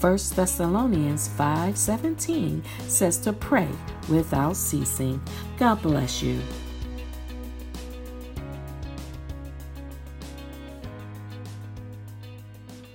1 0.00 0.34
Thessalonians 0.34 1.28
5:17 1.36 2.62
says 2.88 3.18
to 3.18 3.34
pray 3.34 3.68
without 4.08 4.56
ceasing. 4.56 5.20
God 5.58 5.82
bless 5.82 6.22
you. 6.22 6.40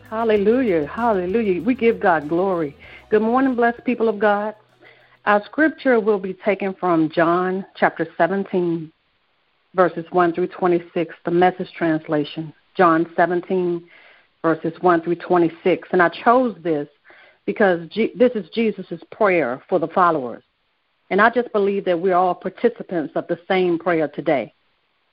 Hallelujah. 0.09 0.88
Hallelujah. 0.88 1.61
We 1.61 1.75
give 1.75 1.99
God 1.99 2.27
glory. 2.27 2.75
Good 3.11 3.22
morning, 3.22 3.53
blessed 3.53 3.85
people 3.85 4.09
of 4.09 4.17
God. 4.17 4.55
Our 5.27 5.44
scripture 5.45 5.99
will 5.99 6.17
be 6.17 6.33
taken 6.33 6.73
from 6.73 7.11
John 7.11 7.67
chapter 7.75 8.07
17, 8.17 8.91
verses 9.75 10.05
1 10.09 10.33
through 10.33 10.47
26, 10.47 11.13
the 11.23 11.29
message 11.29 11.72
translation. 11.77 12.51
John 12.75 13.05
17, 13.16 13.88
verses 14.41 14.73
1 14.81 15.01
through 15.01 15.16
26. 15.17 15.88
And 15.91 16.01
I 16.01 16.09
chose 16.09 16.55
this 16.63 16.88
because 17.45 17.88
G- 17.89 18.13
this 18.15 18.31
is 18.33 18.49
Jesus' 18.49 19.01
prayer 19.11 19.61
for 19.69 19.79
the 19.79 19.88
followers. 19.88 20.43
And 21.09 21.21
I 21.21 21.29
just 21.29 21.51
believe 21.51 21.85
that 21.85 21.99
we're 21.99 22.15
all 22.15 22.33
participants 22.33 23.13
of 23.15 23.27
the 23.27 23.39
same 23.47 23.77
prayer 23.77 24.07
today. 24.07 24.53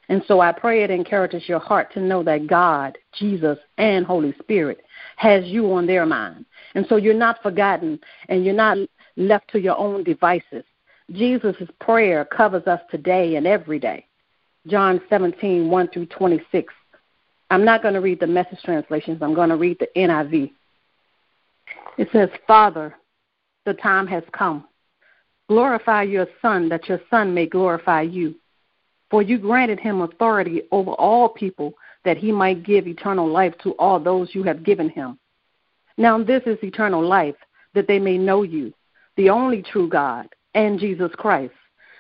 And 0.09 0.23
so 0.27 0.41
I 0.41 0.53
pray 0.53 0.83
it 0.83 0.91
encourages 0.91 1.49
your 1.49 1.59
heart 1.59 1.93
to 1.95 2.01
know 2.01 2.23
that 2.25 2.47
God, 2.47 2.99
Jesus, 3.13 3.59
and 3.79 4.05
Holy 4.05 4.35
Spirit 4.41 4.81
has 5.17 5.45
you 5.45 5.73
on 5.73 5.87
their 5.87 6.07
mind. 6.07 6.45
And 6.75 6.87
so 6.89 6.97
you're 6.97 7.15
not 7.15 7.43
forgotten 7.43 8.01
and 8.29 8.45
you're 8.45 8.55
not 8.55 8.79
left 9.17 9.49
to 9.51 9.61
your 9.61 9.79
own 9.79 10.03
devices. 10.03 10.65
Jesus' 11.13 11.69
prayer 11.81 12.25
covers 12.25 12.67
us 12.67 12.81
today 12.91 13.37
and 13.37 13.47
every 13.47 13.79
day. 13.79 14.07
John 14.67 15.01
17, 15.11 15.69
1 15.69 15.89
through 15.89 16.07
26. 16.07 16.73
I'm 17.51 17.65
not 17.65 17.83
going 17.83 17.95
to 17.95 18.01
read 18.01 18.21
the 18.21 18.27
message 18.27 18.63
translations. 18.65 19.23
I'm 19.23 19.35
going 19.35 19.51
to 19.51 19.57
read 19.57 19.79
the 19.79 19.89
NIV. 19.97 20.53
It 21.99 22.09
says, 22.13 22.31
Father, 22.47 22.95
the 23.65 23.75
time 23.75 24.07
has 24.07 24.25
come. 24.33 24.67
Glorify 25.49 26.03
your 26.03 26.27
Son, 26.41 26.69
that 26.69 26.89
your 26.89 27.01
Son 27.11 27.35
may 27.35 27.47
glorify 27.47 28.03
you. 28.03 28.35
For 29.11 29.23
you 29.23 29.39
granted 29.39 29.79
him 29.79 30.01
authority 30.01 30.63
over 30.73 30.93
all 30.93 31.29
people, 31.29 31.75
that 32.05 32.17
he 32.17 32.33
might 32.33 32.65
give 32.65 32.87
eternal 32.87 33.29
life 33.29 33.55
to 33.63 33.73
all 33.73 34.01
those 34.01 34.35
you 34.35 34.43
have 34.45 34.65
given 34.65 34.89
him. 34.89 35.19
Now 35.99 36.23
this 36.23 36.43
is 36.47 36.59
eternal 36.63 37.07
life, 37.07 37.37
that 37.75 37.87
they 37.87 37.99
may 37.99 38.17
know 38.17 38.43
you, 38.43 38.73
the 39.17 39.29
only 39.29 39.63
true 39.63 39.89
God, 39.89 40.29
and 40.55 40.81
Jesus 40.81 41.11
Christ, 41.15 41.55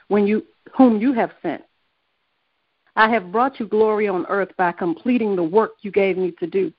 when 0.09 0.27
you, 0.27 0.45
whom 0.77 1.01
you 1.01 1.13
have 1.13 1.33
sent. 1.43 1.63
I 2.97 3.11
have 3.11 3.33
brought 3.33 3.61
you 3.61 3.67
glory 3.67 4.09
on 4.09 4.27
earth 4.27 4.51
by 4.57 4.73
completing 4.73 5.37
the 5.37 5.43
work 5.43 5.73
you 5.83 5.91
gave 5.91 6.17
me 6.17 6.33
to 6.41 6.47
do. 6.47 6.73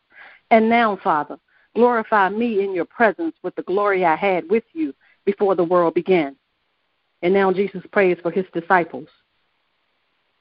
And 0.51 0.69
now, 0.69 0.97
Father, 1.03 1.37
Glorify 1.75 2.29
me 2.29 2.63
in 2.63 2.73
your 2.73 2.85
presence 2.85 3.35
with 3.41 3.55
the 3.55 3.63
glory 3.63 4.05
I 4.05 4.15
had 4.15 4.49
with 4.49 4.63
you 4.73 4.93
before 5.25 5.55
the 5.55 5.63
world 5.63 5.93
began. 5.93 6.35
And 7.21 7.33
now 7.33 7.51
Jesus 7.51 7.81
prays 7.91 8.17
for 8.21 8.31
his 8.31 8.45
disciples. 8.53 9.07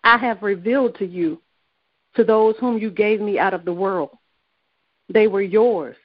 I 0.04 0.18
have 0.18 0.42
revealed 0.42 0.96
to 0.98 1.06
you, 1.06 1.40
to 2.16 2.24
those 2.24 2.56
whom 2.58 2.78
you 2.78 2.90
gave 2.90 3.20
me 3.20 3.38
out 3.38 3.54
of 3.54 3.64
the 3.64 3.72
world. 3.72 4.10
They 5.08 5.26
were 5.26 5.42
yours. 5.42 5.96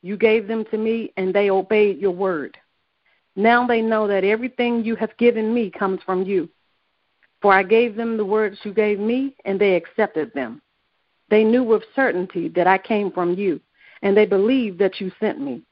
You 0.00 0.16
gave 0.16 0.48
them 0.48 0.64
to 0.70 0.78
me, 0.78 1.12
and 1.16 1.34
they 1.34 1.50
obeyed 1.50 1.98
your 1.98 2.12
word. 2.12 2.56
Now 3.36 3.66
they 3.66 3.82
know 3.82 4.06
that 4.06 4.24
everything 4.24 4.84
you 4.84 4.96
have 4.96 5.16
given 5.16 5.52
me 5.52 5.70
comes 5.70 6.00
from 6.04 6.22
you. 6.22 6.48
For 7.40 7.52
I 7.52 7.62
gave 7.62 7.96
them 7.96 8.16
the 8.16 8.24
words 8.24 8.58
you 8.62 8.72
gave 8.72 9.00
me, 9.00 9.36
and 9.44 9.60
they 9.60 9.74
accepted 9.74 10.32
them. 10.34 10.62
They 11.28 11.44
knew 11.44 11.64
with 11.64 11.82
certainty 11.94 12.48
that 12.50 12.66
I 12.66 12.78
came 12.78 13.10
from 13.10 13.34
you 13.34 13.60
and 14.02 14.16
they 14.16 14.26
believe 14.26 14.78
that 14.78 15.00
you 15.00 15.10
sent 15.18 15.40
me. 15.40 15.62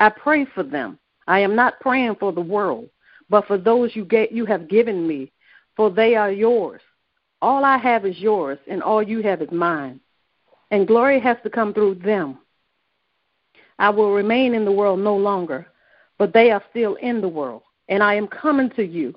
I 0.00 0.10
pray 0.10 0.44
for 0.44 0.62
them. 0.62 0.98
I 1.26 1.40
am 1.40 1.56
not 1.56 1.80
praying 1.80 2.16
for 2.16 2.32
the 2.32 2.40
world, 2.40 2.88
but 3.30 3.46
for 3.46 3.58
those 3.58 3.96
you 3.96 4.04
get 4.04 4.32
you 4.32 4.44
have 4.46 4.68
given 4.68 5.06
me, 5.06 5.32
for 5.76 5.90
they 5.90 6.14
are 6.14 6.30
yours. 6.30 6.80
All 7.42 7.64
I 7.64 7.78
have 7.78 8.06
is 8.06 8.18
yours, 8.18 8.58
and 8.68 8.82
all 8.82 9.02
you 9.02 9.22
have 9.22 9.42
is 9.42 9.50
mine. 9.50 10.00
And 10.70 10.86
glory 10.86 11.20
has 11.20 11.36
to 11.42 11.50
come 11.50 11.72
through 11.72 11.96
them. 11.96 12.38
I 13.78 13.90
will 13.90 14.12
remain 14.12 14.54
in 14.54 14.64
the 14.64 14.72
world 14.72 15.00
no 15.00 15.16
longer, 15.16 15.66
but 16.18 16.32
they 16.32 16.50
are 16.50 16.62
still 16.70 16.94
in 16.96 17.20
the 17.20 17.28
world, 17.28 17.62
and 17.88 18.02
I 18.02 18.14
am 18.14 18.26
coming 18.26 18.70
to 18.70 18.84
you. 18.84 19.14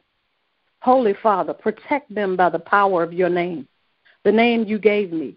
Holy 0.82 1.14
Father, 1.22 1.54
protect 1.54 2.14
them 2.14 2.36
by 2.36 2.50
the 2.50 2.60
power 2.60 3.04
of 3.04 3.14
your 3.14 3.30
name, 3.30 3.68
the 4.24 4.32
name 4.32 4.66
you 4.66 4.80
gave 4.80 5.12
me, 5.12 5.36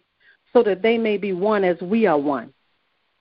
so 0.52 0.62
that 0.62 0.82
they 0.82 0.98
may 0.98 1.16
be 1.16 1.32
one 1.32 1.64
as 1.64 1.80
we 1.80 2.06
are 2.06 2.18
one. 2.18 2.52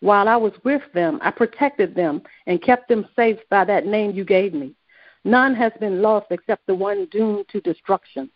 While 0.02 0.28
I 0.28 0.36
was 0.36 0.54
with 0.64 0.82
them, 0.94 1.20
I 1.22 1.32
protected 1.32 1.96
them 1.96 2.24
and 2.48 2.62
kept 2.62 2.90
them 2.90 3.08
safe 3.16 3.38
by 3.50 3.64
that 3.66 3.86
name 3.86 4.12
you 4.12 4.26
gave 4.26 4.54
me. 4.54 4.74
None 5.24 5.54
has 5.56 5.72
been 5.80 6.02
lost 6.02 6.28
except 6.32 6.66
the 6.66 6.76
one 6.76 7.06
doomed 7.12 7.46
to 7.50 7.62
destruction, 7.62 8.30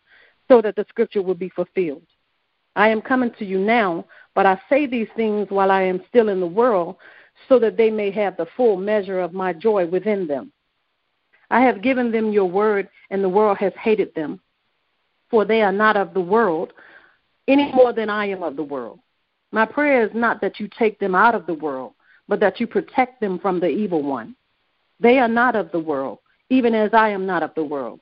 so 0.48 0.62
that 0.62 0.76
the 0.76 0.86
scripture 0.88 1.24
will 1.24 1.36
be 1.36 1.50
fulfilled. 1.50 2.06
I 2.76 2.90
am 2.90 3.02
coming 3.02 3.32
to 3.40 3.46
you 3.46 3.58
now, 3.58 4.06
but 4.36 4.46
I 4.46 4.62
say 4.70 4.86
these 4.86 5.08
things 5.16 5.48
while 5.50 5.72
I 5.72 5.82
am 5.82 6.04
still 6.08 6.30
in 6.30 6.40
the 6.40 6.46
world, 6.46 6.98
so 7.50 7.58
that 7.60 7.78
they 7.78 7.90
may 7.90 8.12
have 8.12 8.38
the 8.38 8.48
full 8.56 8.78
measure 8.78 9.20
of 9.20 9.34
my 9.34 9.52
joy 9.52 9.88
within 9.88 10.28
them. 10.28 10.52
I 11.50 11.62
have 11.62 11.82
given 11.82 12.12
them 12.12 12.32
your 12.32 12.46
word, 12.46 12.90
and 13.10 13.24
the 13.24 13.30
world 13.30 13.58
has 13.58 13.74
hated 13.82 14.14
them, 14.14 14.40
for 15.32 15.46
they 15.46 15.64
are 15.64 15.72
not 15.72 15.98
of 15.98 16.14
the 16.14 16.22
world, 16.22 16.74
any 17.48 17.72
more 17.72 17.92
than 17.92 18.10
I 18.10 18.28
am 18.28 18.44
of 18.44 18.56
the 18.56 18.64
world. 18.64 19.00
My 19.56 19.66
prayer 19.66 20.04
is 20.06 20.12
not 20.14 20.42
that 20.42 20.60
you 20.60 20.68
take 20.68 21.00
them 21.00 21.16
out 21.16 21.34
of 21.34 21.46
the 21.46 21.54
world, 21.54 21.94
but 22.28 22.42
that 22.42 22.60
you 22.60 22.68
protect 22.68 23.22
them 23.22 23.40
from 23.40 23.62
the 23.62 23.70
evil 23.70 24.04
one. 24.04 24.36
They 25.00 25.18
are 25.18 25.30
not 25.30 25.56
of 25.56 25.72
the 25.72 25.80
world, 25.80 26.20
even 26.50 26.76
as 26.76 26.90
I 26.94 27.08
am 27.08 27.26
not 27.26 27.42
of 27.42 27.56
the 27.56 27.64
world. 27.64 28.02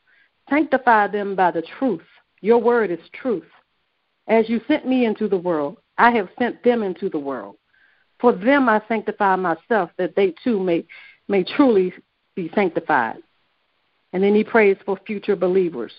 Sanctify 0.49 1.09
them 1.09 1.35
by 1.35 1.51
the 1.51 1.61
truth. 1.77 2.01
Your 2.41 2.57
word 2.57 2.89
is 2.89 3.07
truth. 3.13 3.45
As 4.27 4.49
you 4.49 4.61
sent 4.67 4.87
me 4.87 5.05
into 5.05 5.27
the 5.27 5.37
world, 5.37 5.77
I 5.99 6.09
have 6.09 6.29
sent 6.39 6.63
them 6.63 6.81
into 6.81 7.07
the 7.07 7.19
world. 7.19 7.57
For 8.19 8.33
them 8.33 8.67
I 8.67 8.81
sanctify 8.87 9.35
myself, 9.35 9.91
that 9.99 10.15
they 10.15 10.33
too 10.43 10.59
may, 10.59 10.87
may 11.27 11.43
truly 11.43 11.93
be 12.33 12.49
sanctified. 12.55 13.17
And 14.11 14.23
then 14.23 14.33
he 14.33 14.43
prays 14.43 14.77
for 14.87 14.97
future 15.05 15.35
believers. 15.35 15.93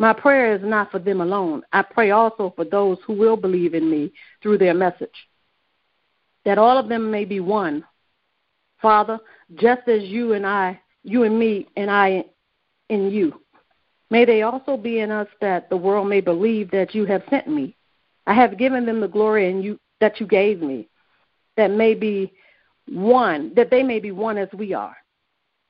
My 0.00 0.14
prayer 0.14 0.56
is 0.56 0.62
not 0.64 0.90
for 0.90 0.98
them 0.98 1.20
alone. 1.20 1.62
I 1.74 1.82
pray 1.82 2.10
also 2.10 2.54
for 2.56 2.64
those 2.64 2.96
who 3.06 3.12
will 3.12 3.36
believe 3.36 3.74
in 3.74 3.90
me 3.90 4.10
through 4.42 4.56
their 4.56 4.72
message, 4.72 5.28
that 6.46 6.56
all 6.56 6.78
of 6.78 6.88
them 6.88 7.10
may 7.10 7.26
be 7.26 7.40
one. 7.40 7.84
Father, 8.80 9.18
just 9.56 9.86
as 9.88 10.02
you 10.04 10.32
and 10.32 10.46
I, 10.46 10.80
you 11.04 11.24
and 11.24 11.38
me, 11.38 11.68
and 11.76 11.90
I 11.90 12.24
in 12.88 13.10
you. 13.10 13.42
May 14.08 14.24
they 14.24 14.40
also 14.40 14.78
be 14.78 15.00
in 15.00 15.10
us 15.10 15.28
that 15.42 15.68
the 15.68 15.76
world 15.76 16.08
may 16.08 16.22
believe 16.22 16.70
that 16.70 16.94
you 16.94 17.04
have 17.04 17.22
sent 17.28 17.46
me. 17.46 17.76
I 18.26 18.32
have 18.32 18.56
given 18.56 18.86
them 18.86 19.02
the 19.02 19.06
glory 19.06 19.50
and 19.50 19.62
you 19.62 19.78
that 20.00 20.18
you 20.18 20.26
gave 20.26 20.62
me, 20.62 20.88
that 21.58 21.70
may 21.70 21.92
be 21.92 22.32
one, 22.88 23.52
that 23.54 23.70
they 23.70 23.82
may 23.82 24.00
be 24.00 24.12
one 24.12 24.38
as 24.38 24.48
we 24.54 24.72
are. 24.72 24.96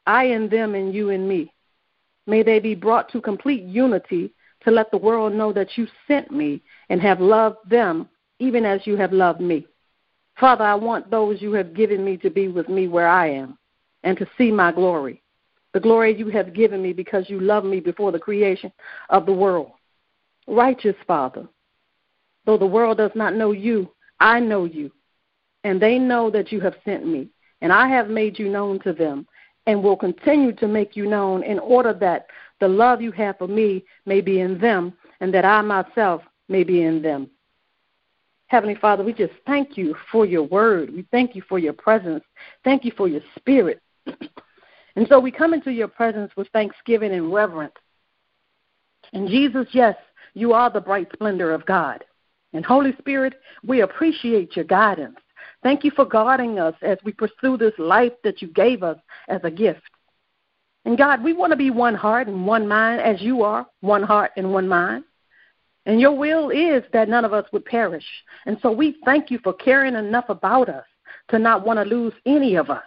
I 0.07 0.27
in 0.27 0.49
them 0.49 0.77
and 0.77 0.95
you 0.95 1.09
in 1.09 1.27
me 1.27 1.53
May 2.31 2.45
they 2.45 2.61
be 2.61 2.77
brought 2.77 3.11
to 3.11 3.21
complete 3.21 3.65
unity 3.65 4.33
to 4.63 4.71
let 4.71 4.93
the 4.93 4.97
world 4.99 5.35
know 5.35 5.53
that 5.53 5.77
you 5.77 5.89
sent 6.07 6.31
me 6.31 6.63
and 6.89 7.03
have 7.03 7.21
loved 7.21 7.59
them 7.69 8.09
even 8.39 8.65
as 8.65 8.87
you 8.87 8.97
have 8.97 9.13
loved 9.13 9.41
me. 9.41 9.67
Father, 10.39 10.65
I 10.65 10.77
want 10.77 11.11
those 11.11 11.43
you 11.43 11.53
have 11.55 11.75
given 11.75 12.05
me 12.05 12.17
to 12.19 12.31
be 12.31 12.47
with 12.47 12.69
me 12.69 12.87
where 12.87 13.09
I 13.09 13.31
am 13.31 13.59
and 14.05 14.17
to 14.17 14.29
see 14.39 14.53
my 14.53 14.71
glory. 14.71 15.23
the 15.73 15.81
glory 15.81 16.17
you 16.17 16.29
have 16.29 16.55
given 16.55 16.81
me 16.81 16.93
because 16.93 17.29
you 17.29 17.41
loved 17.41 17.67
me 17.67 17.81
before 17.81 18.13
the 18.13 18.19
creation 18.19 18.73
of 19.09 19.27
the 19.27 19.33
world. 19.33 19.73
Righteous 20.47 20.97
Father, 21.09 21.49
though 22.45 22.59
the 22.59 22.67
world 22.67 22.99
does 22.99 23.13
not 23.17 23.35
know 23.35 23.51
you, 23.53 23.91
I 24.21 24.39
know 24.41 24.65
you, 24.65 24.93
and 25.65 25.81
they 25.81 25.99
know 25.99 26.31
that 26.31 26.51
you 26.53 26.61
have 26.61 26.75
sent 26.85 27.07
me, 27.07 27.29
and 27.61 27.73
I 27.73 27.89
have 27.89 28.09
made 28.09 28.39
you 28.39 28.49
known 28.49 28.79
to 28.81 28.93
them, 28.93 29.27
and 29.67 29.83
will 29.83 29.97
continue 29.97 30.53
to 30.53 30.67
make 30.67 30.97
you 30.97 31.07
known 31.07 31.43
in 31.43 31.59
order 31.59 31.93
that 31.95 32.27
the 32.61 32.69
love 32.69 33.01
you 33.01 33.13
have 33.13 33.39
for 33.39 33.49
me 33.49 33.85
may 34.07 34.21
be 34.21 34.41
in 34.41 34.59
them, 34.59 34.93
and 35.21 35.33
that 35.33 35.45
I 35.45 35.61
myself 35.63 36.23
may 36.49 36.65
be 36.65 36.83
in 36.83 37.03
them. 37.03 37.31
Heavenly 38.49 38.75
Father, 38.75 39.05
we 39.05 39.13
just 39.13 39.33
thank 39.47 39.77
you 39.77 39.95
for 40.11 40.27
your 40.27 40.43
word. 40.43 40.93
We 40.93 41.07
thank 41.13 41.37
you 41.37 41.43
for 41.49 41.59
your 41.59 41.73
presence. 41.73 42.25
Thank 42.65 42.85
you 42.85 42.93
for 42.97 43.07
your 43.07 43.21
spirit. 43.37 43.81
and 44.97 45.07
so 45.09 45.21
we 45.21 45.31
come 45.31 45.55
into 45.55 45.71
your 45.71 45.87
presence 45.87 46.33
with 46.37 46.49
thanksgiving 46.49 47.13
and 47.13 47.33
reverence. 47.33 47.75
And 49.13 49.29
Jesus, 49.29 49.69
yes, 49.73 49.95
you 50.35 50.53
are 50.53 50.71
the 50.71 50.81
bright 50.81 51.09
splendor 51.13 51.53
of 51.53 51.65
God. 51.65 52.05
And 52.53 52.65
Holy 52.65 52.93
Spirit, 52.99 53.35
we 53.65 53.83
appreciate 53.83 54.57
your 54.57 54.65
guidance. 54.65 55.17
Thank 55.63 55.85
you 55.85 55.91
for 55.91 56.05
guarding 56.05 56.59
us 56.59 56.75
as 56.83 56.99
we 57.05 57.13
pursue 57.13 57.57
this 57.57 57.75
life 57.79 58.13
that 58.25 58.41
you 58.41 58.49
gave 58.49 58.83
us 58.83 58.99
as 59.29 59.41
a 59.45 59.51
gift. 59.51 59.83
And 60.85 60.97
God, 60.97 61.23
we 61.23 61.33
want 61.35 61.51
to 61.51 61.57
be 61.57 61.71
one 61.71 61.95
heart 61.95 62.29
and 62.29 62.47
one 62.47 62.67
mind 62.67 63.01
as 63.03 63.21
you 63.21 63.43
are, 63.43 63.67
one 63.81 64.03
heart 64.03 64.33
and 64.37 64.53
one 64.53 64.67
mind. 64.67 65.05
And 65.87 66.01
your 66.01 66.17
will 66.17 66.51
is 66.51 66.83
that 66.93 67.09
none 67.09 67.25
of 67.25 67.33
us 67.33 67.47
would 67.53 67.65
perish. 67.65 68.05
And 68.47 68.59
so 68.63 68.73
we 68.73 68.97
thank 69.05 69.31
you 69.31 69.39
for 69.43 69.53
caring 69.53 69.95
enough 69.95 70.27
about 70.29 70.69
us 70.69 70.85
to 71.29 71.39
not 71.39 71.67
want 71.67 71.79
to 71.79 71.85
lose 71.85 72.15
any 72.27 72.57
of 72.57 72.71
us. 72.71 72.85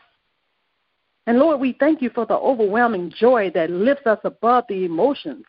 And 1.25 1.40
Lord, 1.40 1.60
we 1.60 1.75
thank 1.80 2.02
you 2.02 2.10
for 2.10 2.25
the 2.25 2.36
overwhelming 2.36 3.12
joy 3.16 3.52
that 3.54 3.70
lifts 3.70 4.06
us 4.06 4.20
above 4.24 4.66
the 4.68 4.84
emotions, 4.86 5.46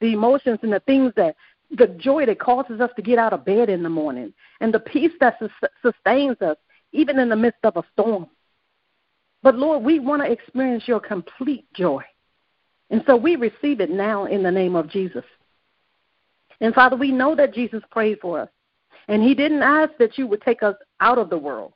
the 0.00 0.12
emotions 0.12 0.60
and 0.62 0.72
the 0.72 0.80
things 0.80 1.12
that, 1.16 1.36
the 1.70 1.86
joy 1.86 2.26
that 2.26 2.40
causes 2.40 2.80
us 2.80 2.90
to 2.96 3.02
get 3.02 3.18
out 3.18 3.32
of 3.32 3.44
bed 3.44 3.68
in 3.68 3.82
the 3.82 3.88
morning, 3.88 4.32
and 4.60 4.74
the 4.74 4.80
peace 4.80 5.12
that 5.20 5.38
sustains 5.82 6.40
us 6.40 6.56
even 6.92 7.18
in 7.18 7.28
the 7.28 7.36
midst 7.36 7.64
of 7.64 7.76
a 7.76 7.84
storm. 7.92 8.26
But 9.42 9.56
Lord, 9.56 9.84
we 9.84 10.00
want 10.00 10.22
to 10.22 10.30
experience 10.30 10.86
your 10.86 11.00
complete 11.00 11.72
joy. 11.72 12.02
And 12.90 13.02
so 13.06 13.16
we 13.16 13.36
receive 13.36 13.80
it 13.80 13.90
now 13.90 14.24
in 14.24 14.42
the 14.42 14.50
name 14.50 14.74
of 14.74 14.90
Jesus. 14.90 15.24
And 16.60 16.74
Father, 16.74 16.96
we 16.96 17.12
know 17.12 17.34
that 17.36 17.54
Jesus 17.54 17.82
prayed 17.90 18.18
for 18.20 18.40
us. 18.40 18.48
And 19.08 19.22
he 19.22 19.34
didn't 19.34 19.62
ask 19.62 19.92
that 19.98 20.18
you 20.18 20.26
would 20.26 20.42
take 20.42 20.62
us 20.62 20.76
out 21.00 21.18
of 21.18 21.30
the 21.30 21.38
world, 21.38 21.72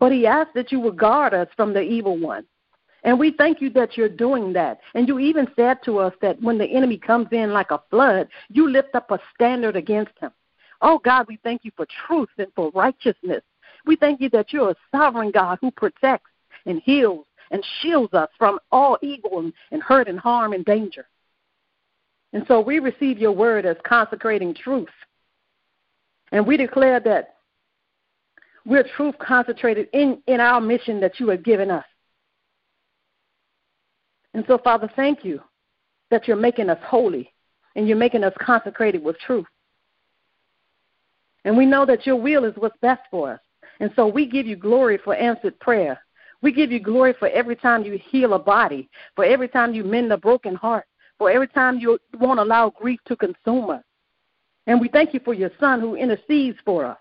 but 0.00 0.10
he 0.10 0.26
asked 0.26 0.54
that 0.54 0.72
you 0.72 0.80
would 0.80 0.96
guard 0.96 1.34
us 1.34 1.48
from 1.54 1.72
the 1.72 1.82
evil 1.82 2.16
one. 2.16 2.44
And 3.04 3.18
we 3.18 3.32
thank 3.32 3.60
you 3.60 3.68
that 3.70 3.96
you're 3.96 4.08
doing 4.08 4.52
that. 4.52 4.80
And 4.94 5.08
you 5.08 5.18
even 5.18 5.48
said 5.56 5.78
to 5.84 5.98
us 5.98 6.14
that 6.22 6.40
when 6.40 6.58
the 6.58 6.66
enemy 6.66 6.98
comes 6.98 7.26
in 7.32 7.52
like 7.52 7.70
a 7.70 7.82
flood, 7.90 8.28
you 8.48 8.68
lift 8.68 8.94
up 8.94 9.10
a 9.10 9.18
standard 9.34 9.74
against 9.74 10.12
him. 10.20 10.30
Oh 10.80 10.98
God, 10.98 11.26
we 11.28 11.38
thank 11.42 11.64
you 11.64 11.72
for 11.76 11.86
truth 12.06 12.28
and 12.38 12.48
for 12.54 12.70
righteousness. 12.74 13.42
We 13.86 13.96
thank 13.96 14.20
you 14.20 14.28
that 14.30 14.52
you're 14.52 14.70
a 14.70 14.76
sovereign 14.92 15.32
God 15.32 15.58
who 15.60 15.70
protects 15.72 16.30
and 16.66 16.80
heals 16.84 17.26
and 17.50 17.64
shields 17.80 18.14
us 18.14 18.28
from 18.38 18.58
all 18.70 18.98
evil 19.02 19.50
and, 19.70 19.82
hurt 19.82 20.08
and 20.08 20.18
harm 20.18 20.52
and 20.52 20.64
danger. 20.64 21.06
And 22.32 22.44
so 22.46 22.60
we 22.60 22.78
receive 22.78 23.18
your 23.18 23.32
word 23.32 23.66
as 23.66 23.76
consecrating 23.84 24.54
truth. 24.54 24.88
And 26.30 26.46
we 26.46 26.56
declare 26.56 26.98
that 27.00 27.34
we're 28.64 28.86
truth 28.96 29.16
concentrated 29.18 29.88
in, 29.92 30.22
in 30.26 30.40
our 30.40 30.60
mission 30.60 31.00
that 31.00 31.20
you 31.20 31.28
have 31.28 31.42
given 31.42 31.70
us. 31.70 31.84
And 34.34 34.44
so, 34.46 34.58
Father, 34.58 34.90
thank 34.96 35.24
you 35.24 35.40
that 36.10 36.26
you're 36.26 36.36
making 36.36 36.70
us 36.70 36.78
holy 36.84 37.32
and 37.76 37.86
you're 37.86 37.96
making 37.96 38.24
us 38.24 38.34
consecrated 38.40 39.02
with 39.02 39.18
truth. 39.18 39.46
And 41.44 41.56
we 41.56 41.66
know 41.66 41.84
that 41.86 42.06
your 42.06 42.16
will 42.16 42.44
is 42.44 42.54
what's 42.56 42.76
best 42.80 43.02
for 43.10 43.32
us. 43.32 43.40
And 43.80 43.90
so 43.96 44.06
we 44.06 44.26
give 44.26 44.46
you 44.46 44.56
glory 44.56 44.98
for 45.02 45.14
answered 45.14 45.58
prayer. 45.58 46.00
We 46.40 46.52
give 46.52 46.70
you 46.70 46.80
glory 46.80 47.14
for 47.18 47.28
every 47.28 47.56
time 47.56 47.84
you 47.84 47.98
heal 48.10 48.34
a 48.34 48.38
body, 48.38 48.88
for 49.16 49.24
every 49.24 49.48
time 49.48 49.74
you 49.74 49.84
mend 49.84 50.12
a 50.12 50.16
broken 50.16 50.54
heart, 50.54 50.86
for 51.18 51.30
every 51.30 51.48
time 51.48 51.78
you 51.78 51.98
won't 52.18 52.40
allow 52.40 52.70
grief 52.70 53.00
to 53.06 53.16
consume 53.16 53.70
us. 53.70 53.82
And 54.66 54.80
we 54.80 54.88
thank 54.88 55.14
you 55.14 55.20
for 55.24 55.34
your 55.34 55.50
son 55.58 55.80
who 55.80 55.96
intercedes 55.96 56.58
for 56.64 56.84
us. 56.84 56.98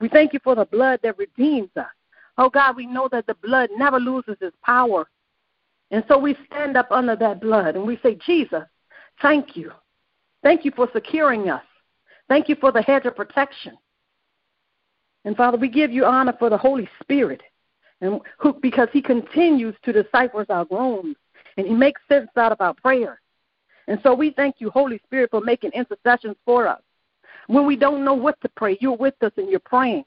We 0.00 0.08
thank 0.08 0.32
you 0.32 0.40
for 0.42 0.54
the 0.54 0.66
blood 0.66 1.00
that 1.02 1.18
redeems 1.18 1.70
us. 1.76 1.86
Oh 2.36 2.50
God, 2.50 2.76
we 2.76 2.86
know 2.86 3.08
that 3.12 3.26
the 3.26 3.36
blood 3.42 3.70
never 3.76 3.98
loses 3.98 4.36
its 4.40 4.56
power. 4.62 5.08
And 5.94 6.02
so 6.08 6.18
we 6.18 6.36
stand 6.46 6.76
up 6.76 6.90
under 6.90 7.14
that 7.14 7.40
blood 7.40 7.76
and 7.76 7.86
we 7.86 8.00
say, 8.02 8.16
Jesus, 8.26 8.64
thank 9.22 9.56
you. 9.56 9.70
Thank 10.42 10.64
you 10.64 10.72
for 10.74 10.88
securing 10.92 11.48
us. 11.48 11.62
Thank 12.28 12.48
you 12.48 12.56
for 12.56 12.72
the 12.72 12.82
hedge 12.82 13.04
of 13.04 13.14
protection. 13.14 13.78
And 15.24 15.36
Father, 15.36 15.56
we 15.56 15.68
give 15.68 15.92
you 15.92 16.04
honor 16.04 16.34
for 16.36 16.50
the 16.50 16.58
Holy 16.58 16.88
Spirit, 17.00 17.42
and 18.00 18.20
who, 18.38 18.54
because 18.54 18.88
He 18.92 19.00
continues 19.00 19.76
to 19.84 19.92
decipher 19.92 20.44
our 20.48 20.64
groans, 20.64 21.14
and 21.56 21.64
He 21.64 21.72
makes 21.72 22.00
sense 22.08 22.28
out 22.36 22.50
of 22.50 22.60
our 22.60 22.74
prayers. 22.74 23.18
And 23.86 24.00
so 24.02 24.14
we 24.14 24.32
thank 24.32 24.56
you, 24.58 24.70
Holy 24.70 25.00
Spirit, 25.06 25.30
for 25.30 25.42
making 25.42 25.70
intercessions 25.74 26.34
for 26.44 26.66
us. 26.66 26.82
When 27.46 27.66
we 27.66 27.76
don't 27.76 28.04
know 28.04 28.14
what 28.14 28.40
to 28.40 28.48
pray, 28.48 28.76
you're 28.80 28.96
with 28.96 29.14
us 29.22 29.32
and 29.36 29.48
you're 29.48 29.60
praying. 29.60 30.06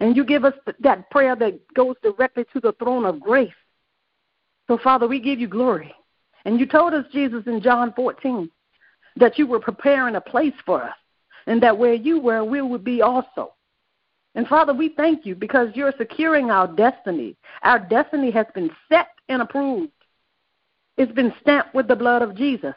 And 0.00 0.16
you 0.16 0.24
give 0.24 0.46
us 0.46 0.54
that 0.80 1.10
prayer 1.10 1.36
that 1.36 1.60
goes 1.74 1.96
directly 2.02 2.46
to 2.54 2.60
the 2.60 2.72
throne 2.78 3.04
of 3.04 3.20
grace. 3.20 3.52
So, 4.66 4.78
Father, 4.82 5.06
we 5.06 5.20
give 5.20 5.38
you 5.38 5.48
glory. 5.48 5.94
And 6.44 6.60
you 6.60 6.66
told 6.66 6.94
us, 6.94 7.04
Jesus, 7.12 7.44
in 7.46 7.60
John 7.60 7.92
14, 7.94 8.50
that 9.16 9.38
you 9.38 9.46
were 9.46 9.60
preparing 9.60 10.16
a 10.16 10.20
place 10.20 10.54
for 10.64 10.82
us, 10.82 10.96
and 11.46 11.62
that 11.62 11.76
where 11.76 11.94
you 11.94 12.20
were, 12.20 12.44
we 12.44 12.62
would 12.62 12.84
be 12.84 13.02
also. 13.02 13.54
And 14.34 14.46
Father, 14.46 14.74
we 14.74 14.90
thank 14.90 15.24
you 15.24 15.34
because 15.34 15.68
you're 15.74 15.94
securing 15.96 16.50
our 16.50 16.68
destiny. 16.68 17.36
Our 17.62 17.78
destiny 17.78 18.30
has 18.32 18.46
been 18.54 18.70
set 18.88 19.08
and 19.28 19.42
approved, 19.42 19.90
it's 20.96 21.12
been 21.12 21.34
stamped 21.40 21.74
with 21.74 21.88
the 21.88 21.96
blood 21.96 22.22
of 22.22 22.36
Jesus. 22.36 22.74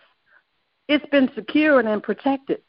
It's 0.87 1.05
been 1.11 1.29
secured 1.35 1.85
and 1.85 2.03
protected. 2.03 2.61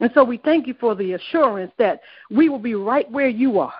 And 0.00 0.10
so 0.14 0.24
we 0.24 0.36
thank 0.38 0.66
you 0.66 0.74
for 0.78 0.94
the 0.94 1.14
assurance 1.14 1.72
that 1.78 2.00
we 2.30 2.48
will 2.48 2.58
be 2.58 2.74
right 2.74 3.10
where 3.10 3.28
you 3.28 3.58
are. 3.58 3.72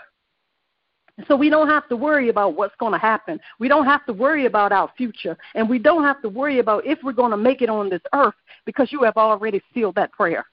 So 1.29 1.35
we 1.35 1.49
don't 1.49 1.69
have 1.69 1.89
to 1.89 1.97
worry 1.97 2.29
about 2.29 2.57
what's 2.57 2.75
going 2.79 2.93
to 2.93 2.99
happen. 2.99 3.41
We 3.59 3.69
don't 3.69 3.87
have 3.87 4.05
to 4.07 4.13
worry 4.13 4.45
about 4.45 4.71
our 4.71 4.91
future. 4.97 5.37
And 5.55 5.69
we 5.69 5.79
don't 5.79 6.05
have 6.05 6.21
to 6.23 6.29
worry 6.29 6.59
about 6.59 6.87
if 6.87 6.99
we're 7.03 7.13
going 7.13 7.31
to 7.31 7.39
make 7.39 7.63
it 7.63 7.71
on 7.71 7.89
this 7.89 8.03
earth 8.15 8.35
because 8.67 8.93
you 8.93 9.03
have 9.03 9.17
already 9.17 9.63
sealed 9.73 9.95
that 9.95 10.13
prayer. 10.13 10.45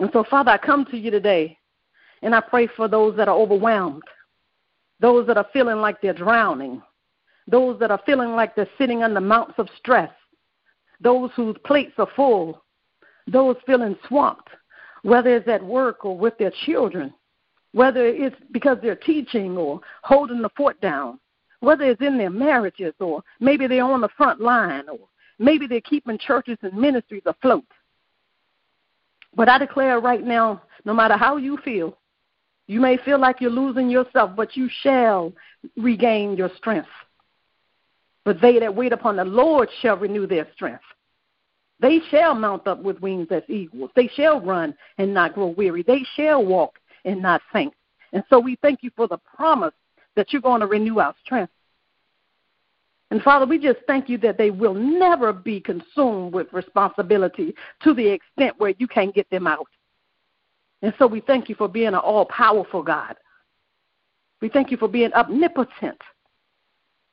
And 0.00 0.10
so, 0.12 0.24
Father, 0.28 0.50
I 0.50 0.58
come 0.58 0.84
to 0.86 0.98
you 0.98 1.12
today 1.12 1.56
and 2.22 2.34
I 2.34 2.40
pray 2.40 2.66
for 2.66 2.88
those 2.88 3.16
that 3.16 3.28
are 3.28 3.36
overwhelmed, 3.36 4.02
those 4.98 5.26
that 5.28 5.36
are 5.36 5.46
feeling 5.52 5.76
like 5.76 6.00
they're 6.00 6.12
drowning, 6.12 6.82
those 7.46 7.78
that 7.78 7.92
are 7.92 8.00
feeling 8.04 8.30
like 8.30 8.56
they're 8.56 8.68
sitting 8.78 9.04
under 9.04 9.20
mounts 9.20 9.54
of 9.58 9.68
stress, 9.76 10.10
those 11.00 11.30
whose 11.36 11.56
plates 11.64 11.92
are 11.98 12.08
full, 12.16 12.64
those 13.28 13.56
feeling 13.64 13.96
swamped, 14.08 14.48
whether 15.02 15.36
it's 15.36 15.46
at 15.46 15.62
work 15.62 16.04
or 16.04 16.16
with 16.16 16.36
their 16.38 16.52
children, 16.64 17.12
whether 17.74 18.06
it's 18.06 18.36
because 18.52 18.78
they're 18.80 18.94
teaching 18.94 19.58
or 19.58 19.80
holding 20.04 20.40
the 20.40 20.48
fort 20.56 20.80
down, 20.80 21.18
whether 21.58 21.84
it's 21.84 22.00
in 22.00 22.16
their 22.16 22.30
marriages 22.30 22.94
or 23.00 23.20
maybe 23.40 23.66
they're 23.66 23.84
on 23.84 24.00
the 24.00 24.08
front 24.16 24.40
line 24.40 24.88
or 24.88 25.00
maybe 25.40 25.66
they're 25.66 25.80
keeping 25.80 26.16
churches 26.16 26.56
and 26.62 26.72
ministries 26.72 27.24
afloat. 27.26 27.64
But 29.34 29.48
I 29.48 29.58
declare 29.58 29.98
right 29.98 30.22
now, 30.22 30.62
no 30.84 30.94
matter 30.94 31.16
how 31.16 31.36
you 31.36 31.58
feel, 31.64 31.98
you 32.68 32.80
may 32.80 32.96
feel 32.98 33.18
like 33.18 33.40
you're 33.40 33.50
losing 33.50 33.90
yourself, 33.90 34.36
but 34.36 34.56
you 34.56 34.68
shall 34.82 35.32
regain 35.76 36.36
your 36.36 36.50
strength. 36.56 36.88
But 38.24 38.40
they 38.40 38.60
that 38.60 38.74
wait 38.74 38.92
upon 38.92 39.16
the 39.16 39.24
Lord 39.24 39.68
shall 39.82 39.96
renew 39.96 40.28
their 40.28 40.46
strength. 40.54 40.84
They 41.80 41.98
shall 42.12 42.36
mount 42.36 42.68
up 42.68 42.80
with 42.84 43.00
wings 43.00 43.26
as 43.32 43.42
eagles. 43.48 43.90
They 43.96 44.08
shall 44.14 44.40
run 44.40 44.76
and 44.96 45.12
not 45.12 45.34
grow 45.34 45.48
weary. 45.48 45.82
They 45.82 46.04
shall 46.14 46.44
walk 46.44 46.78
and 47.04 47.20
not 47.20 47.42
faint. 47.52 47.74
And 48.12 48.22
so 48.30 48.38
we 48.38 48.56
thank 48.62 48.82
you 48.82 48.90
for 48.96 49.08
the 49.08 49.18
promise 49.18 49.74
that 50.16 50.32
you're 50.32 50.42
going 50.42 50.60
to 50.60 50.66
renew 50.66 50.98
our 50.98 51.14
strength. 51.24 51.52
And 53.10 53.22
Father, 53.22 53.46
we 53.46 53.58
just 53.58 53.80
thank 53.86 54.08
you 54.08 54.18
that 54.18 54.38
they 54.38 54.50
will 54.50 54.74
never 54.74 55.32
be 55.32 55.60
consumed 55.60 56.32
with 56.32 56.52
responsibility 56.52 57.54
to 57.82 57.94
the 57.94 58.06
extent 58.06 58.54
where 58.58 58.74
you 58.78 58.88
can't 58.88 59.14
get 59.14 59.28
them 59.30 59.46
out. 59.46 59.68
And 60.82 60.92
so 60.98 61.06
we 61.06 61.20
thank 61.20 61.48
you 61.48 61.54
for 61.54 61.68
being 61.68 61.88
an 61.88 61.94
all 61.94 62.26
powerful 62.26 62.82
God. 62.82 63.16
We 64.40 64.48
thank 64.48 64.70
you 64.70 64.76
for 64.76 64.88
being 64.88 65.12
omnipotent. 65.12 66.00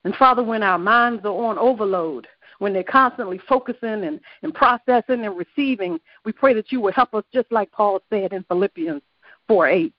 And 0.04 0.16
Father, 0.16 0.44
when 0.44 0.64
our 0.64 0.80
minds 0.80 1.24
are 1.26 1.30
on 1.34 1.58
overload, 1.58 2.28
when 2.60 2.74
they're 2.74 2.84
constantly 2.84 3.40
focusing 3.48 4.04
and, 4.04 4.20
and 4.44 4.54
processing 4.54 5.26
and 5.26 5.38
receiving, 5.38 6.00
we 6.26 6.32
pray 6.32 6.54
that 6.54 6.72
you 6.72 6.82
will 6.82 6.92
help 6.92 7.14
us 7.14 7.24
just 7.34 7.52
like 7.52 7.72
Paul 7.72 8.02
said 8.10 8.34
in 8.34 8.44
Philippians 8.44 9.02
4 9.52 9.68
8. 9.68 9.94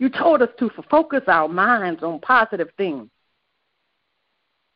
You 0.00 0.10
told 0.10 0.42
us 0.42 0.50
to 0.58 0.70
focus 0.90 1.22
our 1.26 1.48
minds 1.48 2.02
on 2.02 2.20
positive 2.20 2.68
things. 2.76 3.08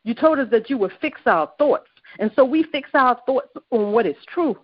You 0.03 0.15
told 0.15 0.39
us 0.39 0.47
that 0.49 0.71
you 0.71 0.79
would 0.79 0.91
fix 0.99 1.21
our 1.27 1.51
thoughts. 1.59 1.87
And 2.17 2.31
so 2.35 2.43
we 2.43 2.63
fix 2.63 2.89
our 2.95 3.21
thoughts 3.27 3.49
on 3.69 3.91
what 3.91 4.07
is 4.07 4.15
true, 4.27 4.57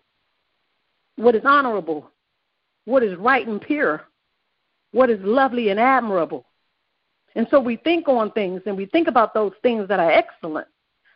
what 1.17 1.35
is 1.35 1.43
honorable, 1.45 2.09
what 2.85 3.03
is 3.03 3.15
right 3.19 3.47
and 3.47 3.61
pure, 3.61 4.01
what 4.91 5.11
is 5.11 5.19
lovely 5.21 5.69
and 5.69 5.79
admirable. 5.79 6.47
And 7.35 7.45
so 7.51 7.59
we 7.59 7.75
think 7.75 8.07
on 8.07 8.31
things 8.31 8.63
and 8.65 8.75
we 8.75 8.87
think 8.87 9.07
about 9.07 9.35
those 9.35 9.53
things 9.61 9.87
that 9.87 9.99
are 9.99 10.11
excellent, 10.11 10.67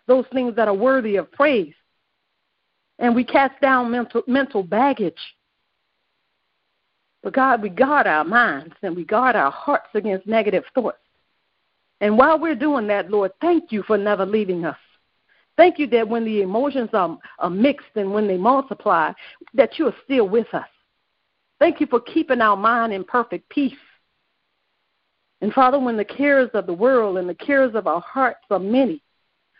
those 0.06 0.26
things 0.32 0.56
that 0.58 0.68
are 0.68 0.76
worthy 0.76 1.16
of 1.16 1.32
praise. 1.32 1.74
And 3.00 3.16
we 3.16 3.24
cast 3.24 3.60
down 3.62 3.90
mental, 3.90 4.22
mental 4.28 4.62
baggage. 4.62 5.37
But 7.24 7.34
God, 7.34 7.62
we 7.62 7.70
guard 7.70 8.08
our 8.08 8.24
minds 8.24 8.76
and 8.84 8.96
we 8.96 9.04
guard 9.04 9.36
our 9.36 9.52
hearts 9.52 9.90
against 9.94 10.28
negative 10.28 10.64
thoughts. 10.74 10.98
And 12.00 12.18
while 12.18 12.40
we're 12.40 12.56
doing 12.56 12.88
that, 12.88 13.10
Lord, 13.10 13.32
thank 13.42 13.72
you 13.72 13.84
for 13.84 13.98
never 13.98 14.26
leaving 14.26 14.66
us. 14.66 14.78
Thank 15.58 15.80
you 15.80 15.88
that 15.88 16.08
when 16.08 16.24
the 16.24 16.42
emotions 16.42 16.90
are, 16.94 17.18
are 17.40 17.50
mixed 17.50 17.96
and 17.96 18.14
when 18.14 18.28
they 18.28 18.38
multiply, 18.38 19.12
that 19.56 19.80
you 19.80 19.88
are 19.88 19.96
still 20.06 20.30
with 20.30 20.54
us. 20.54 20.68
Thank 21.60 21.82
you 21.82 21.88
for 21.88 22.00
keeping 22.00 22.42
our 22.42 22.56
mind 22.56 22.94
in 22.94 23.04
perfect 23.04 23.50
peace. 23.50 23.74
And 25.42 25.52
Father, 25.54 25.80
when 25.80 25.98
the 25.98 26.06
cares 26.06 26.50
of 26.54 26.68
the 26.68 26.74
world 26.74 27.18
and 27.18 27.28
the 27.28 27.36
cares 27.36 27.74
of 27.74 27.88
our 27.88 28.02
hearts 28.02 28.46
are 28.52 28.60
many, 28.60 29.02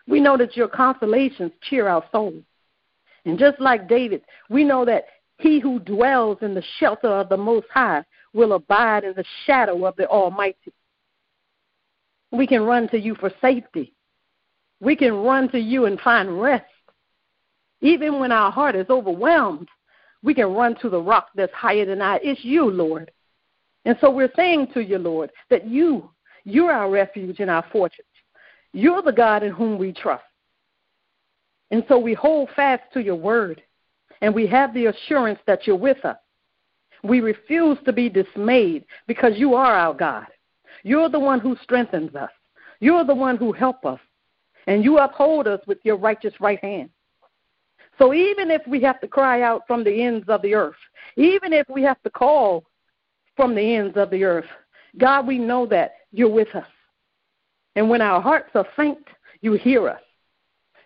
we 0.08 0.20
know 0.20 0.38
that 0.38 0.56
your 0.56 0.68
consolations 0.68 1.52
cheer 1.62 1.88
our 1.88 2.04
souls. 2.12 2.44
And 3.26 3.38
just 3.38 3.60
like 3.60 3.90
David, 3.90 4.22
we 4.50 4.64
know 4.64 4.86
that 4.86 5.06
he 5.40 5.60
who 5.60 5.80
dwells 5.80 6.40
in 6.42 6.54
the 6.54 6.64
shelter 6.80 7.08
of 7.08 7.30
the 7.30 7.38
Most 7.38 7.68
High 7.74 8.04
will 8.34 8.54
abide 8.54 9.04
in 9.04 9.14
the 9.14 9.26
shadow 9.46 9.86
of 9.86 9.96
the 9.96 10.08
Almighty. 10.08 10.74
We 12.32 12.48
can 12.48 12.64
run 12.64 12.90
to 12.90 13.00
you 13.00 13.16
for 13.16 13.32
safety. 13.42 13.94
We 14.80 14.96
can 14.96 15.14
run 15.14 15.50
to 15.52 15.60
you 15.60 15.86
and 15.86 16.00
find 16.00 16.42
rest. 16.42 16.66
Even 17.82 18.20
when 18.20 18.32
our 18.32 18.52
heart 18.52 18.76
is 18.76 18.88
overwhelmed, 18.90 19.68
we 20.24 20.34
can 20.34 20.54
run 20.54 20.76
to 20.82 20.90
the 20.90 21.02
rock 21.02 21.30
that's 21.36 21.54
higher 21.54 21.86
than 21.86 22.02
I. 22.02 22.20
It's 22.24 22.44
you, 22.44 22.70
Lord. 22.70 23.12
And 23.86 23.98
so 24.02 24.10
we're 24.10 24.32
saying 24.36 24.70
to 24.74 24.84
you, 24.84 24.98
Lord, 24.98 25.32
that 25.50 25.68
you, 25.68 26.10
you're 26.44 26.72
our 26.72 26.90
refuge 26.90 27.40
and 27.40 27.50
our 27.50 27.66
fortress. 27.72 28.08
You're 28.74 29.02
the 29.02 29.14
God 29.14 29.44
in 29.44 29.52
whom 29.52 29.78
we 29.78 29.94
trust. 29.94 30.24
And 31.72 31.84
so 31.88 31.98
we 31.98 32.14
hold 32.14 32.50
fast 32.56 32.84
to 32.94 33.02
your 33.02 33.16
word, 33.16 33.62
and 34.22 34.34
we 34.34 34.48
have 34.48 34.74
the 34.74 34.88
assurance 34.88 35.40
that 35.48 35.68
you're 35.68 35.76
with 35.76 36.04
us. 36.06 36.18
We 37.04 37.22
refuse 37.22 37.78
to 37.86 37.94
be 37.94 38.10
dismayed 38.10 38.86
because 39.08 39.34
you 39.36 39.54
are 39.56 39.74
our 39.74 39.94
God. 39.94 40.28
You're 40.84 41.10
the 41.10 41.20
one 41.20 41.40
who 41.40 41.56
strengthens 41.64 42.16
us. 42.16 42.32
You're 42.80 43.06
the 43.06 43.16
one 43.16 43.38
who 43.38 43.52
helps 43.52 43.86
us. 43.86 44.00
And 44.66 44.84
you 44.84 44.98
uphold 44.98 45.48
us 45.48 45.62
with 45.68 45.80
your 45.84 45.96
righteous 45.96 46.34
right 46.40 46.60
hand. 46.60 46.90
So 47.98 48.14
even 48.14 48.52
if 48.52 48.62
we 48.68 48.82
have 48.82 49.00
to 49.02 49.08
cry 49.08 49.42
out 49.42 49.64
from 49.66 49.84
the 49.84 50.04
ends 50.04 50.26
of 50.28 50.42
the 50.42 50.54
earth, 50.54 50.76
even 51.16 51.54
if 51.54 51.68
we 51.70 51.82
have 51.84 52.02
to 52.04 52.10
call 52.10 52.64
from 53.36 53.56
the 53.56 53.76
ends 53.76 53.98
of 53.98 54.10
the 54.10 54.24
earth, 54.24 54.46
God, 54.98 55.26
we 55.26 55.40
know 55.40 55.66
that 55.68 55.94
you're 56.12 56.30
with 56.30 56.54
us. 56.56 56.68
And 57.76 57.90
when 57.90 58.02
our 58.02 58.22
hearts 58.22 58.50
are 58.56 58.68
faint, 58.76 59.06
you 59.42 59.54
hear 59.54 59.88
us. 59.90 60.02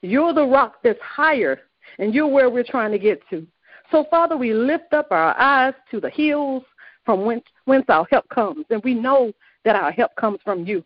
You're 0.02 0.34
the 0.34 0.46
rock 0.46 0.76
that's 0.84 1.00
higher, 1.02 1.60
and 2.00 2.14
you're 2.14 2.28
where 2.28 2.50
we're 2.50 2.64
trying 2.64 2.92
to 2.92 3.00
get 3.00 3.22
to. 3.30 3.46
So, 3.92 4.06
Father, 4.10 4.38
we 4.38 4.54
lift 4.54 4.94
up 4.94 5.08
our 5.12 5.38
eyes 5.40 5.74
to 5.92 6.00
the 6.00 6.10
hills 6.10 6.64
from 7.06 7.26
whence, 7.26 7.46
whence 7.66 7.86
our 7.90 8.08
help 8.10 8.28
comes, 8.30 8.66
and 8.70 8.84
we 8.84 8.94
know 8.94 9.34
that 9.66 9.76
our 9.76 9.92
help 9.92 10.16
comes 10.16 10.40
from 10.44 10.66
you. 10.66 10.84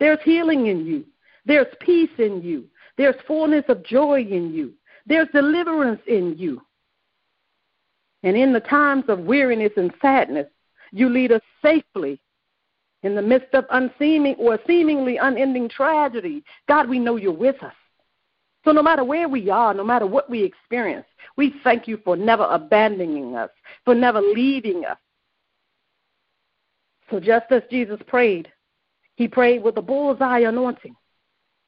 There's 0.00 0.18
healing 0.24 0.66
in 0.66 0.84
you, 0.84 1.04
there's 1.46 1.66
peace 1.80 2.10
in 2.18 2.42
you, 2.42 2.64
there's 2.98 3.14
fullness 3.26 3.64
of 3.68 3.84
joy 3.84 4.22
in 4.22 4.52
you. 4.52 4.74
There's 5.06 5.28
deliverance 5.32 6.02
in 6.06 6.36
you. 6.36 6.60
And 8.22 8.36
in 8.36 8.52
the 8.52 8.60
times 8.60 9.04
of 9.08 9.20
weariness 9.20 9.72
and 9.76 9.92
sadness, 10.02 10.48
you 10.92 11.08
lead 11.08 11.32
us 11.32 11.40
safely 11.62 12.20
in 13.02 13.14
the 13.14 13.22
midst 13.22 13.54
of 13.54 13.64
unseeming 13.70 14.34
or 14.34 14.58
seemingly 14.66 15.16
unending 15.16 15.68
tragedy. 15.68 16.42
God, 16.66 16.88
we 16.88 16.98
know 16.98 17.16
you're 17.16 17.32
with 17.32 17.62
us. 17.62 17.74
So 18.68 18.72
no 18.72 18.82
matter 18.82 19.02
where 19.02 19.30
we 19.30 19.48
are, 19.48 19.72
no 19.72 19.82
matter 19.82 20.06
what 20.06 20.28
we 20.28 20.42
experience, 20.42 21.06
we 21.38 21.54
thank 21.64 21.88
you 21.88 21.98
for 22.04 22.18
never 22.18 22.46
abandoning 22.50 23.34
us, 23.34 23.48
for 23.86 23.94
never 23.94 24.20
leaving 24.20 24.84
us. 24.84 24.98
So 27.10 27.18
just 27.18 27.46
as 27.50 27.62
Jesus 27.70 27.98
prayed, 28.06 28.52
he 29.16 29.26
prayed 29.26 29.62
with 29.62 29.78
a 29.78 29.80
bullseye 29.80 30.40
anointing. 30.40 30.94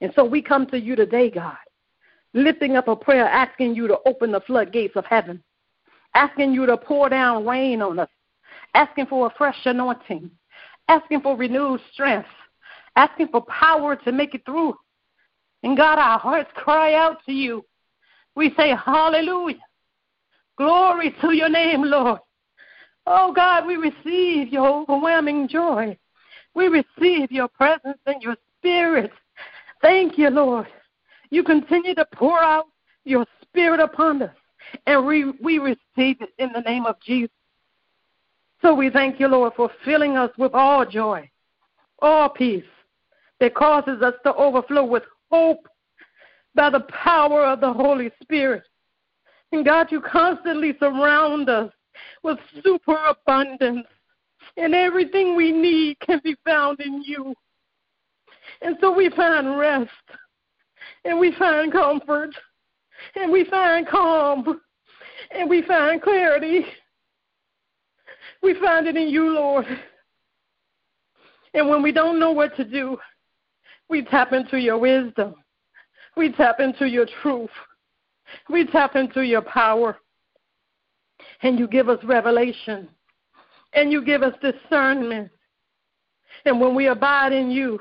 And 0.03 0.13
so 0.15 0.27
we 0.27 0.43
come 0.43 0.67
to 0.67 0.79
you 0.79 0.95
today, 0.95 1.31
God, 1.31 1.57
lifting 2.35 2.77
up 2.77 2.87
a 2.87 2.95
prayer 2.95 3.25
asking 3.25 3.77
you 3.77 3.89
to 3.89 3.97
open 4.05 4.31
the 4.31 4.43
floodgates 4.43 4.95
of 4.95 5.07
heaven, 5.07 5.43
asking 6.15 6.53
you 6.53 6.67
to 6.67 6.77
pour 6.77 7.09
down 7.09 7.47
rain 7.47 7.81
on 7.81 7.99
us, 7.99 8.11
asking 8.75 9.07
for 9.07 9.27
a 9.27 9.35
fresh 9.39 9.57
anointing, 9.65 10.31
asking 10.89 11.23
for 11.23 11.35
renewed 11.35 11.81
strength, 11.95 12.29
asking 12.95 13.29
for 13.29 13.41
power 13.47 13.97
to 13.97 14.13
make 14.13 14.35
it 14.35 14.45
through. 14.45 14.75
And 15.63 15.77
God, 15.77 15.99
our 15.99 16.19
hearts 16.19 16.51
cry 16.55 16.95
out 16.95 17.19
to 17.27 17.33
you. 17.33 17.65
We 18.35 18.55
say, 18.57 18.75
Hallelujah. 18.75 19.59
Glory 20.57 21.15
to 21.21 21.33
your 21.33 21.49
name, 21.49 21.83
Lord. 21.85 22.21
Oh 23.07 23.33
God, 23.33 23.67
we 23.67 23.77
receive 23.77 24.53
your 24.53 24.69
overwhelming 24.69 25.49
joy. 25.49 25.97
We 26.55 26.69
receive 26.69 27.33
your 27.33 27.49
presence 27.49 27.99
and 28.07 28.23
your 28.23 28.37
spirit. 28.59 29.11
Thank 29.81 30.19
you, 30.19 30.31
Lord 30.31 30.67
you 31.31 31.45
continue 31.45 31.95
to 31.95 32.07
pour 32.15 32.39
out 32.39 32.67
your 33.05 33.25
spirit 33.43 33.81
upon 33.81 34.23
us, 34.23 34.35
and 34.87 35.07
we, 35.07 35.33
we 35.41 35.59
receive 35.59 36.21
it 36.21 36.31
in 36.39 36.53
the 36.53 36.61
name 36.61 36.87
of 36.87 36.97
Jesus. 37.01 37.31
So 38.63 38.75
we 38.75 38.91
thank 38.91 39.19
you, 39.19 39.29
Lord, 39.29 39.55
for 39.57 39.71
filling 39.85 40.17
us 40.17 40.31
with 40.37 40.53
all 40.53 40.85
joy, 40.85 41.31
all 42.01 42.29
peace 42.29 42.65
that 43.39 43.55
causes 43.55 44.03
us 44.03 44.15
to 44.25 44.35
overflow 44.35 44.85
with 44.85 45.05
hope 45.31 45.67
by 46.55 46.71
the 46.71 46.81
power 46.81 47.45
of 47.45 47.61
the 47.61 47.73
Holy 47.73 48.11
Spirit. 48.23 48.65
And 49.53 49.65
God, 49.65 49.91
you 49.91 50.01
constantly 50.01 50.75
surround 50.79 51.49
us 51.49 51.73
with 52.23 52.39
superabundance, 52.65 53.87
and 54.57 54.75
everything 54.75 55.37
we 55.37 55.53
need 55.53 55.99
can 56.01 56.21
be 56.25 56.37
found 56.45 56.81
in 56.81 57.03
you. 57.03 57.35
And 58.63 58.77
so 58.81 58.93
we 58.93 59.11
find 59.11 59.59
rest 59.59 59.91
and 61.05 61.19
we 61.19 61.35
find 61.39 61.73
comfort, 61.73 62.31
and 63.15 63.31
we 63.33 63.45
find 63.45 63.87
calm, 63.87 64.61
and 65.31 65.49
we 65.49 65.63
find 65.63 66.03
clarity. 66.03 66.65
We 68.43 68.55
find 68.61 68.87
it 68.87 68.97
in 68.97 69.09
you, 69.09 69.35
Lord. 69.35 69.67
And 71.55 71.69
when 71.69 71.83
we 71.83 71.93
don't 71.93 72.19
know 72.19 72.31
what 72.33 72.57
to 72.57 72.65
do, 72.65 72.99
we 73.91 74.03
tap 74.03 74.33
into 74.33 74.59
your 74.59 74.79
wisdom. 74.79 75.35
We 76.17 76.33
tap 76.33 76.61
into 76.61 76.89
your 76.89 77.07
truth. 77.23 77.51
We 78.49 78.67
tap 78.67 78.97
into 78.97 79.23
your 79.23 79.43
power. 79.43 79.99
And 81.43 81.59
you 81.59 81.67
give 81.67 81.89
us 81.89 81.99
revelation. 82.05 82.89
And 83.75 83.93
you 83.93 84.05
give 84.05 84.23
us 84.23 84.35
discernment. 84.41 85.31
And 86.45 86.61
when 86.61 86.75
we 86.75 86.87
abide 86.87 87.33
in 87.33 87.51
you, 87.51 87.81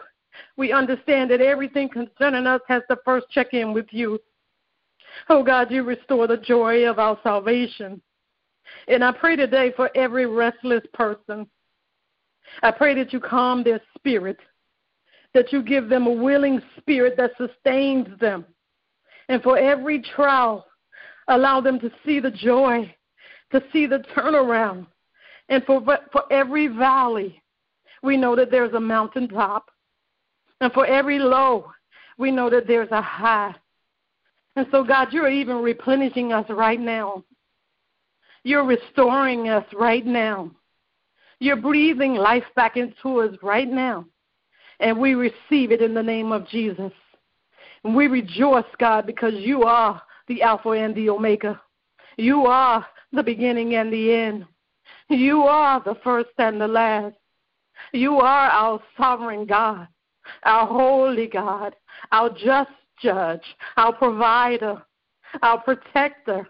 we 0.58 0.72
understand 0.72 1.32
that 1.32 1.42
everything 1.42 1.89
concerning 1.89 2.48
us 2.48 2.62
has 2.68 2.82
to 2.89 2.98
first 3.06 3.28
check 3.30 3.54
in 3.54 3.74
with 3.74 3.88
you. 3.92 4.20
Oh 5.30 5.44
God, 5.44 5.72
you 5.72 5.84
restore 5.84 6.28
the 6.28 6.38
joy 6.38 6.88
of 6.88 7.00
our 7.00 7.18
salvation. 7.24 8.01
And 8.88 9.04
I 9.04 9.12
pray 9.12 9.36
today 9.36 9.74
for 9.75 9.89
every 9.96 10.25
restless 10.25 10.84
person. 10.94 11.48
I 12.63 12.72
pray 12.72 12.96
that 12.96 13.13
you 13.13 13.20
calm 13.20 13.63
their 13.63 13.82
spirit, 13.98 14.38
that 15.34 15.52
you 15.52 15.62
give 15.62 15.90
them 15.90 16.08
a 16.08 16.12
willing 16.12 16.62
spirit 16.78 17.16
that 17.18 17.32
sustains 17.38 18.08
them. 18.20 18.46
And 19.28 19.42
for 19.44 19.58
every 19.58 20.02
trial, 20.02 20.66
allow 21.28 21.62
them 21.62 21.80
to 21.80 21.92
see 22.06 22.20
the 22.20 22.32
joy, 22.32 22.94
to 23.52 23.64
see 23.72 23.86
the 23.86 24.04
turnaround. 24.16 24.88
And 25.50 25.64
for, 25.66 25.82
for 26.12 26.24
every 26.32 26.68
valley, 26.68 27.42
we 28.02 28.18
know 28.18 28.36
that 28.36 28.52
there's 28.52 28.74
a 28.74 28.80
mountaintop. 28.80 29.70
And 30.62 30.72
for 30.74 30.86
every 30.86 31.20
low, 31.20 31.72
we 32.18 32.32
know 32.32 32.50
that 32.50 32.68
there's 32.68 32.92
a 32.92 33.02
high. 33.02 33.56
And 34.56 34.68
so, 34.72 34.84
God, 34.84 35.10
you're 35.12 35.30
even 35.30 35.58
replenishing 35.58 36.34
us 36.34 36.46
right 36.50 36.80
now. 36.80 37.24
You're 38.44 38.66
restoring 38.66 39.50
us 39.50 39.66
right 39.74 40.06
now. 40.06 40.52
You're 41.40 41.56
breathing 41.56 42.16
life 42.16 42.44
back 42.56 42.78
into 42.78 43.22
us 43.22 43.36
right 43.42 43.70
now. 43.70 44.06
And 44.80 44.98
we 44.98 45.16
receive 45.16 45.72
it 45.72 45.82
in 45.82 45.94
the 45.94 46.04
name 46.04 46.32
of 46.32 46.48
Jesus. 46.48 46.92
And 47.84 47.96
we 47.96 48.08
rejoice, 48.08 48.66
God, 48.78 49.06
because 49.06 49.34
you 49.36 49.64
are 49.64 50.02
the 50.28 50.42
Alpha 50.42 50.70
and 50.72 50.96
the 50.96 51.10
Omega. 51.10 51.62
You 52.18 52.46
are 52.46 52.86
the 53.12 53.24
beginning 53.24 53.76
and 53.76 53.92
the 53.92 54.14
end. 54.14 54.46
You 55.10 55.44
are 55.44 55.82
the 55.84 55.96
first 56.04 56.30
and 56.38 56.60
the 56.60 56.68
last. 56.68 57.16
You 57.94 58.18
are 58.18 58.50
our 58.50 58.82
sovereign 58.98 59.46
God. 59.46 59.88
our 60.44 60.68
holy 60.68 61.28
God, 61.28 61.76
our 62.12 62.30
just 62.30 62.72
judge, 63.02 63.44
our 63.78 63.94
provider, 63.94 64.82
our 65.42 65.62
protector. 65.62 66.48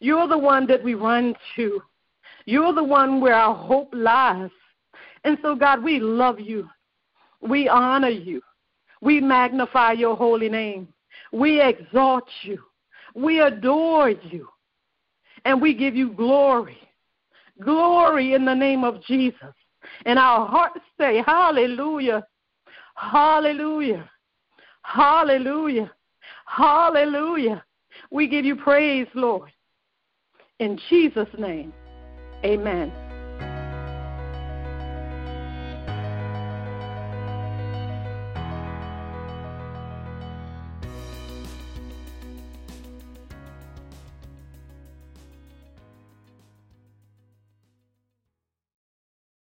You're 0.00 0.28
the 0.28 0.38
one 0.38 0.66
that 0.66 0.82
we 0.82 0.94
run 0.94 1.34
to. 1.56 1.82
You're 2.46 2.74
the 2.74 2.84
one 2.84 3.20
where 3.20 3.34
our 3.34 3.54
hope 3.54 3.90
lies. 3.92 4.50
And 5.24 5.38
so, 5.40 5.54
God, 5.54 5.82
we 5.82 5.98
love 5.98 6.38
you. 6.38 6.68
We 7.46 7.68
honor 7.68 8.08
you. 8.08 8.42
We 9.00 9.20
magnify 9.20 9.92
your 9.92 10.16
holy 10.16 10.48
name. 10.48 10.88
We 11.32 11.60
exalt 11.60 12.28
you. 12.42 12.58
We 13.14 13.40
adore 13.40 14.10
you. 14.10 14.48
And 15.44 15.60
we 15.60 15.74
give 15.74 15.94
you 15.94 16.10
glory. 16.12 16.78
Glory 17.62 18.34
in 18.34 18.44
the 18.44 18.54
name 18.54 18.82
of 18.82 19.02
Jesus. 19.04 19.54
And 20.06 20.18
our 20.18 20.46
hearts 20.46 20.80
say, 20.98 21.22
Hallelujah. 21.26 22.24
Hallelujah. 22.96 24.08
Hallelujah. 24.82 25.92
Hallelujah. 26.46 27.64
We 28.10 28.28
give 28.28 28.44
you 28.44 28.56
praise, 28.56 29.06
Lord. 29.14 29.50
In 30.60 30.78
Jesus' 30.88 31.28
name, 31.38 31.72
amen. 32.44 33.03